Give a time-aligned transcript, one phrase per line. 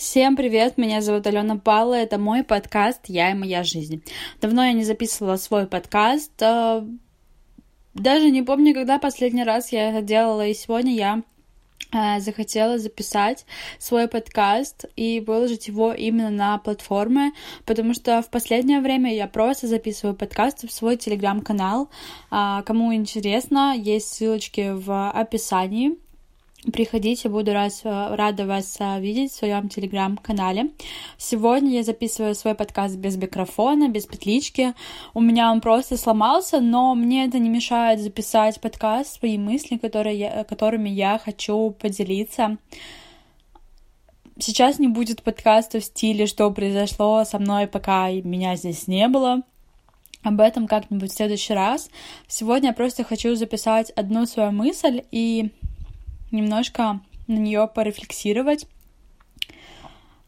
[0.00, 4.02] Всем привет, меня зовут Алена Павла, это мой подкаст «Я и моя жизнь».
[4.40, 6.82] Давно я не записывала свой подкаст, э,
[7.92, 11.22] даже не помню, когда последний раз я это делала, и сегодня я
[11.92, 13.44] э, захотела записать
[13.78, 17.32] свой подкаст и выложить его именно на платформы,
[17.66, 21.90] потому что в последнее время я просто записываю подкасты в свой телеграм-канал.
[22.30, 25.98] А, кому интересно, есть ссылочки в описании.
[26.60, 30.68] Приходите, буду раз, рада вас э, видеть в своем телеграм-канале.
[31.16, 34.74] Сегодня я записываю свой подкаст без микрофона, без петлички.
[35.14, 40.18] У меня он просто сломался, но мне это не мешает записать подкаст, свои мысли, которые
[40.18, 42.58] я, которыми я хочу поделиться.
[44.38, 49.40] Сейчас не будет подкаста в стиле «Что произошло со мной, пока меня здесь не было».
[50.22, 51.88] Об этом как-нибудь в следующий раз.
[52.28, 55.52] Сегодня я просто хочу записать одну свою мысль и
[56.30, 58.66] немножко на нее порефлексировать.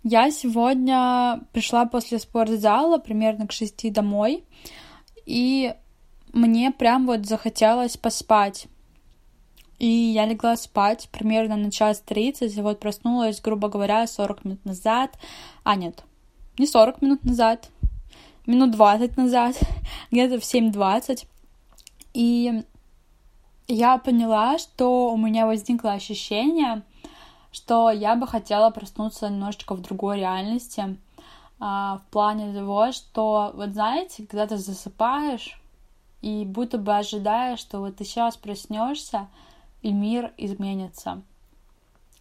[0.05, 4.45] Я сегодня пришла после спортзала примерно к шести домой,
[5.27, 5.75] и
[6.33, 8.67] мне прям вот захотелось поспать.
[9.79, 14.65] И я легла спать примерно на час тридцать, и вот проснулась, грубо говоря, 40 минут
[14.65, 15.19] назад.
[15.65, 16.05] А, нет,
[16.59, 17.69] не 40 минут назад,
[18.47, 19.57] минут 20 назад,
[20.11, 21.27] где-то в 7.20.
[22.15, 22.63] И
[23.69, 26.83] я поняла, что у меня возникло ощущение,
[27.51, 30.97] что я бы хотела проснуться немножечко в другой реальности,
[31.61, 35.61] а, в плане того, что, вот знаете, когда ты засыпаешь
[36.23, 39.29] и будто бы ожидаешь, что вот ты сейчас проснешься,
[39.83, 41.23] и мир изменится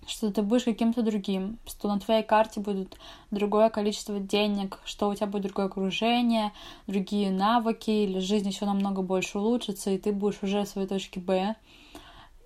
[0.08, 2.98] что ты будешь каким-то другим, что на твоей карте будет
[3.30, 6.52] другое количество денег, что у тебя будет другое окружение,
[6.88, 11.20] другие навыки, или жизнь еще намного больше улучшится, и ты будешь уже в своей точке
[11.20, 11.56] Б.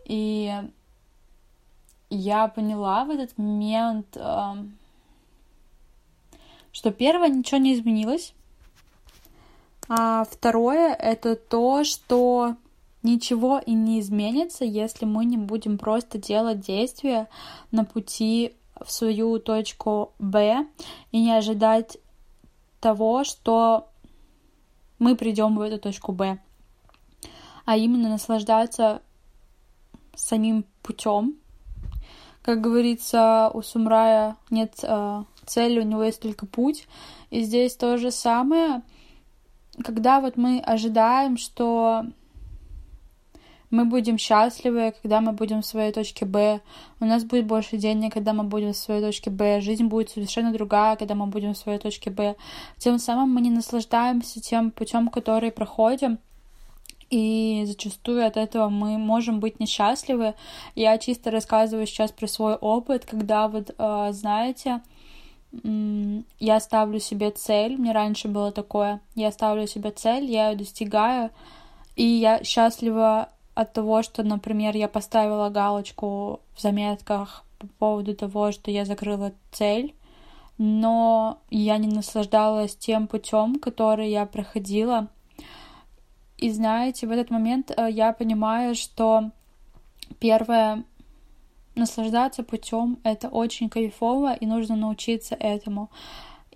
[0.06, 0.54] И
[2.10, 4.78] я поняла в этот момент, эм,
[6.72, 8.34] что первое, ничего не изменилось,
[9.88, 12.56] а второе— это то, что
[13.06, 17.28] Ничего и не изменится, если мы не будем просто делать действия
[17.70, 20.66] на пути в свою точку Б
[21.12, 22.00] и не ожидать
[22.80, 23.90] того, что
[24.98, 26.40] мы придем в эту точку Б,
[27.66, 29.04] а именно наслаждаться
[30.16, 31.36] самим путем.
[32.42, 36.88] Как говорится, у Сумрая нет э, цели, у него есть только путь.
[37.30, 38.82] И здесь то же самое,
[39.84, 42.08] когда вот мы ожидаем, что
[43.76, 46.62] мы будем счастливы, когда мы будем в своей точке Б,
[47.00, 50.54] у нас будет больше денег, когда мы будем в своей точке Б, жизнь будет совершенно
[50.54, 52.36] другая, когда мы будем в своей точке Б.
[52.78, 56.20] Тем самым мы не наслаждаемся тем путем, который проходим,
[57.10, 60.34] и зачастую от этого мы можем быть несчастливы.
[60.74, 64.82] Я чисто рассказываю сейчас про свой опыт, когда вот, э, знаете,
[66.40, 71.30] я ставлю себе цель, мне раньше было такое, я ставлю себе цель, я ее достигаю,
[71.96, 78.52] и я счастлива от того, что, например, я поставила галочку в заметках по поводу того,
[78.52, 79.96] что я закрыла цель,
[80.58, 85.08] но я не наслаждалась тем путем, который я проходила.
[86.38, 89.32] И знаете, в этот момент э, я понимаю, что
[90.20, 90.84] первое
[91.76, 95.90] наслаждаться путем это очень кайфово, и нужно научиться этому.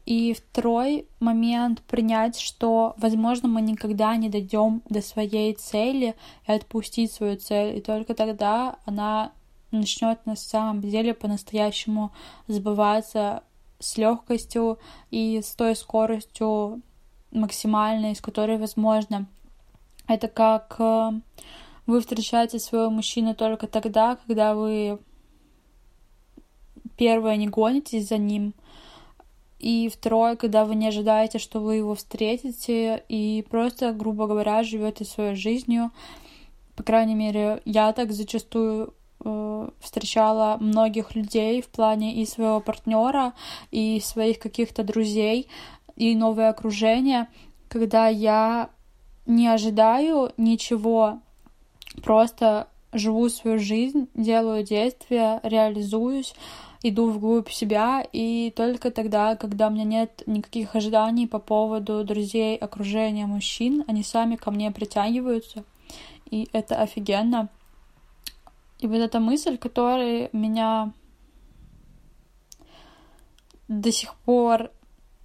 [0.09, 6.15] И второй момент принять, что, возможно, мы никогда не дойдем до своей цели
[6.47, 7.77] и отпустить свою цель.
[7.77, 9.33] И только тогда она
[9.69, 12.11] начнет на самом деле по-настоящему
[12.47, 13.43] сбываться
[13.77, 14.79] с легкостью
[15.11, 16.81] и с той скоростью
[17.29, 19.27] максимальной, с которой возможно.
[20.07, 21.11] Это как э,
[21.85, 24.97] вы встречаете своего мужчину только тогда, когда вы
[26.97, 28.55] первое не гонитесь за ним,
[29.59, 35.03] и второе, когда вы не ожидаете, что вы его встретите, и просто, грубо говоря, живете
[35.03, 35.91] своей жизнью.
[36.75, 38.93] По крайней мере, я так зачастую
[39.23, 43.33] э, встречала многих людей в плане и своего партнера,
[43.69, 45.49] и своих каких-то друзей,
[45.97, 47.27] и новое окружение,
[47.67, 48.69] когда я
[49.25, 51.19] не ожидаю ничего,
[52.01, 56.33] просто живу свою жизнь, делаю действия, реализуюсь,
[56.81, 62.57] иду вглубь себя, и только тогда, когда у меня нет никаких ожиданий по поводу друзей,
[62.57, 65.63] окружения мужчин, они сами ко мне притягиваются,
[66.29, 67.49] и это офигенно.
[68.79, 70.93] И вот эта мысль, которая меня
[73.67, 74.71] до сих пор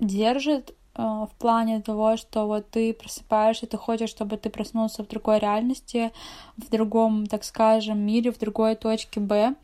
[0.00, 5.08] держит э, в плане того, что вот ты просыпаешься, ты хочешь, чтобы ты проснулся в
[5.08, 6.10] другой реальности,
[6.56, 9.54] в другом, так скажем, мире, в другой точке Б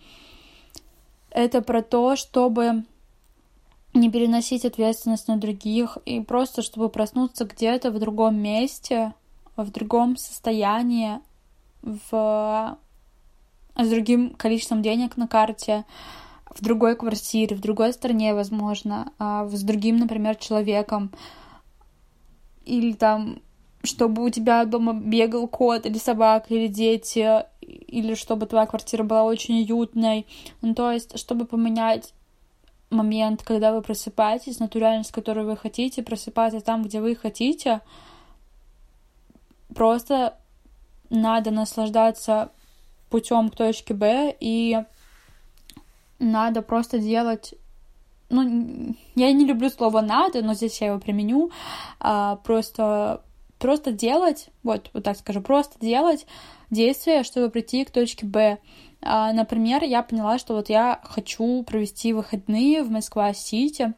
[1.30, 2.84] это про то, чтобы
[3.92, 9.14] не переносить ответственность на других и просто чтобы проснуться где-то в другом месте,
[9.56, 11.18] в другом состоянии,
[11.82, 12.78] в...
[13.76, 15.84] с другим количеством денег на карте,
[16.50, 21.12] в другой квартире, в другой стране, возможно, а, с другим, например, человеком.
[22.64, 23.40] Или там,
[23.82, 29.24] чтобы у тебя дома бегал кот или собака, или дети, или чтобы твоя квартира была
[29.24, 30.26] очень уютной.
[30.62, 32.12] Ну, то есть, чтобы поменять
[32.90, 37.80] момент, когда вы просыпаетесь, на ту реальность, которую вы хотите, просыпаться там, где вы хотите,
[39.74, 40.36] просто
[41.08, 42.50] надо наслаждаться
[43.08, 44.78] путем к точке Б и
[46.18, 47.54] надо просто делать
[48.30, 51.50] ну, я не люблю слово надо, но здесь я его применю,
[51.98, 53.22] а, просто,
[53.60, 56.26] просто делать, вот, вот так скажу, просто делать
[56.70, 58.58] действия, чтобы прийти к точке Б.
[59.02, 63.94] А, например, я поняла, что вот я хочу провести выходные в Москва-Сити,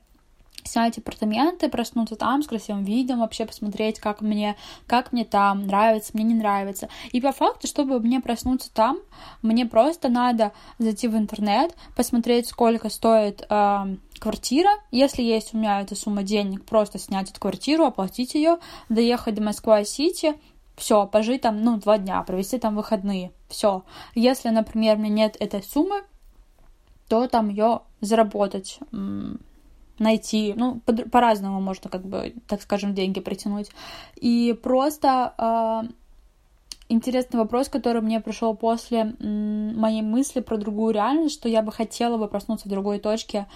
[0.64, 4.56] снять апартаменты, проснуться там с красивым видом, вообще посмотреть, как мне,
[4.86, 6.88] как мне там, нравится, мне не нравится.
[7.12, 8.98] И по факту, чтобы мне проснуться там,
[9.42, 15.80] мне просто надо зайти в интернет, посмотреть, сколько стоит э, квартира, если есть у меня
[15.80, 20.34] эта сумма денег, просто снять эту квартиру, оплатить ее, доехать до Москва-Сити,
[20.76, 23.84] все, пожить там, ну, два дня, провести там выходные, все.
[24.14, 26.02] Если, например, у меня нет этой суммы,
[27.08, 28.78] то там ее заработать,
[30.02, 33.70] найти, ну, по- по-разному можно, как бы, так скажем, деньги притянуть.
[34.16, 35.88] И просто э,
[36.88, 42.16] интересный вопрос, который мне пришел после моей мысли про другую реальность, что я бы хотела
[42.16, 43.46] бы проснуться в другой точке,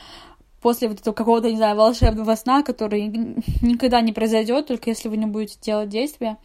[0.63, 3.07] после вот этого какого-то, не знаю, волшебного сна, который
[3.61, 6.39] никогда не произойдет, только если вы не будете делать действия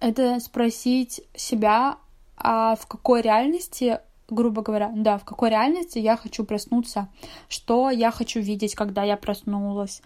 [0.00, 1.98] это спросить себя,
[2.36, 7.08] а в какой реальности, грубо говоря, да, в какой реальности я хочу проснуться,
[7.48, 10.02] что я хочу видеть, когда я проснулась,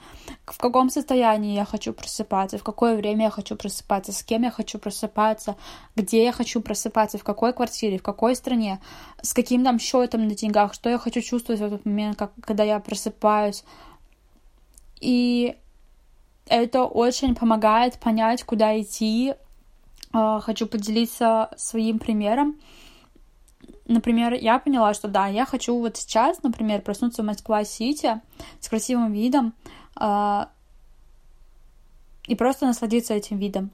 [0.46, 4.50] в каком состоянии я хочу просыпаться, в какое время я хочу просыпаться, с кем я
[4.50, 5.56] хочу просыпаться,
[5.96, 8.80] где я хочу просыпаться, в какой квартире, в какой стране,
[9.22, 12.62] с каким там счетом на деньгах, что я хочу чувствовать в этот момент, как, когда
[12.62, 13.64] я просыпаюсь.
[15.00, 15.56] И
[16.46, 19.34] это очень помогает понять, куда идти,
[20.12, 22.56] а, хочу поделиться своим примером.
[23.92, 28.22] Например, я поняла, что да, я хочу вот сейчас, например, проснуться в Москва-Сити
[28.58, 29.52] с красивым видом
[30.00, 30.46] э,
[32.26, 33.70] и просто насладиться этим видом.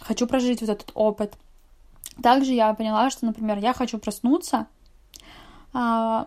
[0.00, 1.36] Хочу прожить вот этот опыт.
[2.22, 4.66] Также я поняла, что, например, я хочу проснуться,
[5.74, 6.24] э,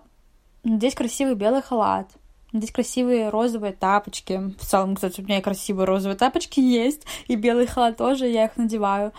[0.64, 2.12] здесь красивый белый халат,
[2.54, 4.54] Здесь красивые розовые тапочки.
[4.58, 7.06] В целом, кстати, у меня и красивые розовые тапочки есть.
[7.28, 9.12] И белый халат тоже, я их надеваю.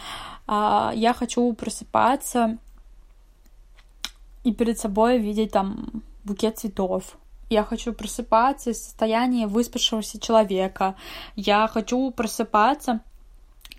[0.48, 2.58] Я хочу просыпаться
[4.44, 7.16] и перед собой видеть там букет цветов.
[7.48, 10.96] Я хочу просыпаться из состояния выспавшегося человека.
[11.36, 13.00] Я хочу просыпаться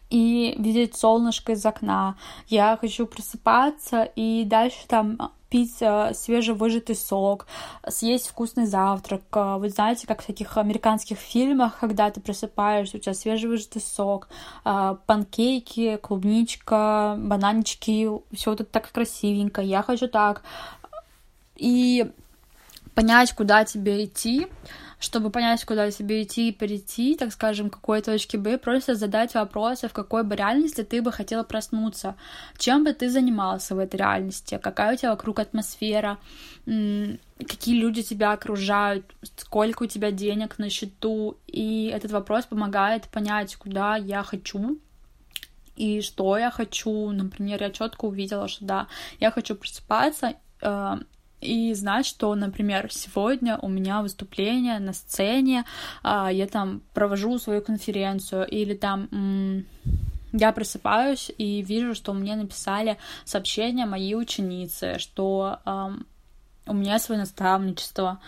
[0.09, 2.15] и видеть солнышко из окна.
[2.47, 7.47] Я хочу просыпаться и дальше там пить э, свежевыжатый сок,
[7.87, 9.21] съесть вкусный завтрак.
[9.33, 14.27] Э, вы знаете, как в таких американских фильмах, когда ты просыпаешься, у тебя свежевыжатый сок,
[14.65, 19.61] э, панкейки, клубничка, бананчики, все это так красивенько.
[19.61, 20.43] Я хочу так.
[21.55, 22.11] И
[22.93, 24.47] понять, куда тебе идти,
[24.99, 29.35] чтобы понять, куда тебе идти и перейти, так скажем, к какой точке Б, просто задать
[29.35, 32.15] вопросы, в какой бы реальности ты бы хотела проснуться,
[32.57, 36.17] чем бы ты занимался в этой реальности, какая у тебя вокруг атмосфера,
[36.65, 39.05] какие люди тебя окружают,
[39.37, 44.79] сколько у тебя денег на счету, и этот вопрос помогает понять, куда я хочу,
[45.75, 47.11] и что я хочу.
[47.11, 48.87] Например, я четко увидела, что да,
[49.19, 50.97] я хочу просыпаться э,
[51.41, 55.65] и знать, что, например, сегодня у меня выступление на сцене,
[56.03, 59.65] а, я там провожу свою конференцию, или там
[60.33, 65.59] я просыпаюсь и вижу, что мне написали сообщение мои ученицы, что
[66.67, 68.19] у меня свое наставничество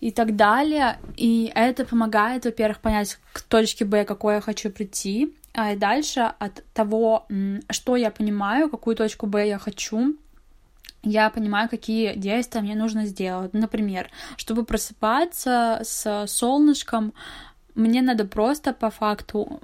[0.00, 0.98] и так далее.
[1.16, 6.62] И это помогает, во-первых, понять к точке Б, какой я хочу прийти, а дальше от
[6.74, 7.26] того,
[7.70, 10.16] что я понимаю, какую точку Б я хочу,
[11.06, 13.54] я понимаю, какие действия мне нужно сделать.
[13.54, 17.12] Например, чтобы просыпаться с солнышком,
[17.74, 19.60] мне надо просто по факту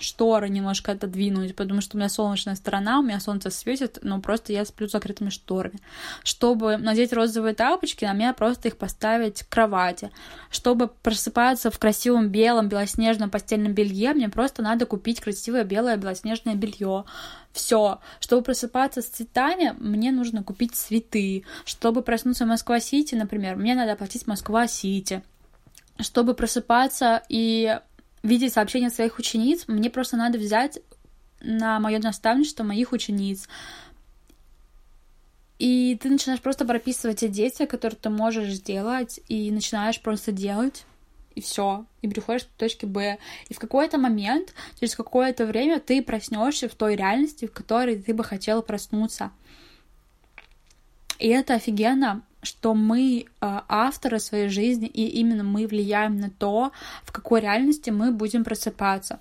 [0.00, 4.52] шторы немножко отодвинуть, потому что у меня солнечная сторона, у меня солнце светит, но просто
[4.52, 5.80] я сплю с закрытыми шторами.
[6.22, 10.10] Чтобы надеть розовые тапочки, на меня просто их поставить к кровати.
[10.50, 16.54] Чтобы просыпаться в красивом белом белоснежном постельном белье, мне просто надо купить красивое белое белоснежное
[16.54, 17.04] белье.
[17.52, 17.98] Все.
[18.20, 21.44] Чтобы просыпаться с цветами, мне нужно купить цветы.
[21.64, 25.22] Чтобы проснуться в Москва-Сити, например, мне надо оплатить Москва-Сити.
[25.98, 27.80] Чтобы просыпаться и
[28.22, 30.80] видеть сообщения своих учениц, мне просто надо взять
[31.40, 33.48] на мое наставничество моих учениц.
[35.58, 40.84] И ты начинаешь просто прописывать те действия, которые ты можешь сделать, и начинаешь просто делать,
[41.34, 43.18] и все, и приходишь к точке Б.
[43.48, 48.14] И в какой-то момент, через какое-то время, ты проснешься в той реальности, в которой ты
[48.14, 49.30] бы хотела проснуться.
[51.18, 56.72] И это офигенно, что мы э, авторы своей жизни, и именно мы влияем на то,
[57.04, 59.20] в какой реальности мы будем просыпаться.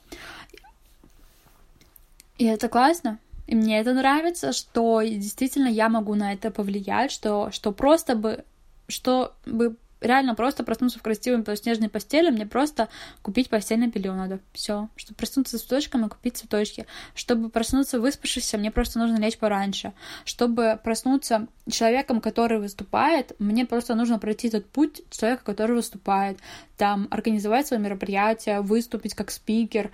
[2.38, 3.20] И это классно.
[3.48, 8.44] И мне это нравится, что действительно я могу на это повлиять, что, что просто бы,
[8.88, 12.89] что бы реально просто проснуться в красивой снежной постели, мне просто
[13.22, 14.39] купить постельное белье надо.
[14.54, 14.89] Все.
[14.96, 16.86] Чтобы проснуться с цветочками, купить цветочки.
[17.16, 19.94] Чтобы проснуться выспавшимся, мне просто нужно лечь пораньше.
[20.25, 26.38] Чтобы проснуться человеком, который выступает, мне просто нужно пройти этот путь человека, который выступает.
[26.77, 29.92] Там организовать свое мероприятие, выступить как спикер.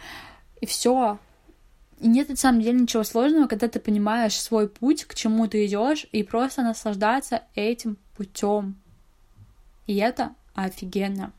[0.61, 1.19] И все.
[1.99, 5.65] И нет на самом деле ничего сложного, когда ты понимаешь свой путь, к чему ты
[5.65, 8.82] идешь, и просто наслаждаться этим путем.
[9.87, 11.33] И это офигенно.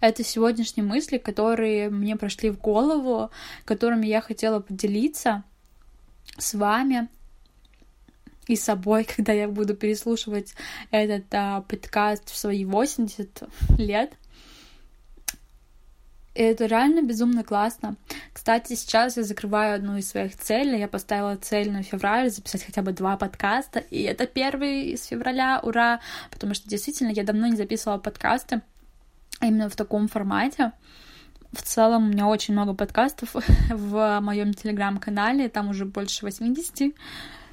[0.00, 3.30] Это сегодняшние мысли, которые мне прошли в голову,
[3.64, 5.44] которыми я хотела поделиться
[6.36, 7.08] с вами
[8.46, 10.54] и собой, когда я буду переслушивать
[10.90, 13.44] этот а, подкаст в свои 80
[13.78, 14.12] лет.
[16.34, 17.96] И это реально безумно классно.
[18.32, 20.80] Кстати, сейчас я закрываю одну из своих целей.
[20.80, 23.78] Я поставила цель на февраль записать хотя бы два подкаста.
[23.78, 26.00] И это первый из февраля, ура!
[26.30, 28.62] Потому что действительно я давно не записывала подкасты
[29.40, 30.72] именно в таком формате.
[31.52, 33.30] В целом у меня очень много подкастов
[33.70, 36.94] в моем телеграм-канале, там уже больше 80.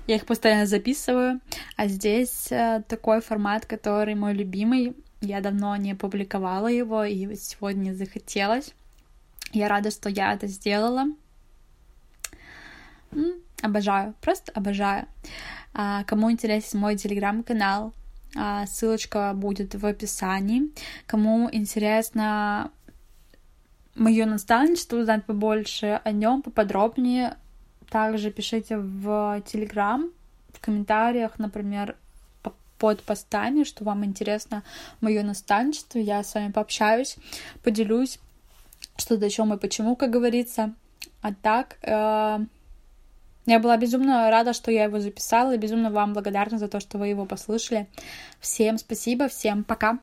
[0.07, 1.39] Я их постоянно записываю.
[1.75, 4.95] А здесь э, такой формат, который мой любимый.
[5.21, 8.73] Я давно не публиковала его, и сегодня захотелось.
[9.53, 11.05] Я рада, что я это сделала.
[13.61, 15.05] Обожаю, просто обожаю.
[15.73, 17.93] А, кому интересен мой телеграм-канал,
[18.35, 20.71] а, ссылочка будет в описании.
[21.05, 22.71] Кому интересно
[23.95, 27.37] мое наставничество, узнать побольше о нем, поподробнее,
[27.89, 30.09] также пишите в Телеграм,
[30.53, 31.97] в комментариях, например,
[32.81, 34.63] под постами, что вам интересно
[35.01, 35.99] мое наставничество.
[35.99, 37.15] Я с вами пообщаюсь,
[37.63, 38.19] поделюсь,
[38.97, 40.73] что до чем и почему, как говорится.
[41.21, 42.39] А так, э,
[43.45, 46.97] я была безумно рада, что я его записала, и безумно вам благодарна за то, что
[46.97, 47.87] вы его послушали.
[48.39, 49.99] Всем спасибо, всем пока!